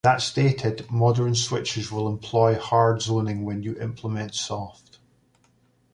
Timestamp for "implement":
3.75-4.33